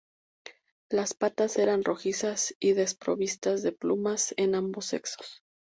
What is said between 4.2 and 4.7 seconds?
en